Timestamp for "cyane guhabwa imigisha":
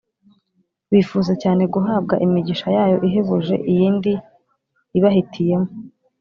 1.41-2.67